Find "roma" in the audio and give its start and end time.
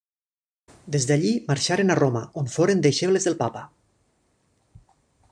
1.99-2.23